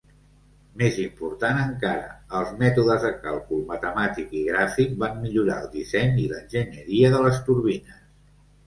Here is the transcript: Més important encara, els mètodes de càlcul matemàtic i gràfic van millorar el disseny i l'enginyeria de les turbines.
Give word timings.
Més 0.81 0.95
important 1.01 1.59
encara, 1.63 2.07
els 2.39 2.55
mètodes 2.63 3.05
de 3.05 3.11
càlcul 3.27 3.61
matemàtic 3.69 4.35
i 4.41 4.45
gràfic 4.49 4.97
van 5.05 5.23
millorar 5.29 5.63
el 5.67 5.71
disseny 5.79 6.21
i 6.25 6.29
l'enginyeria 6.35 7.15
de 7.17 7.23
les 7.29 7.41
turbines. 7.53 8.05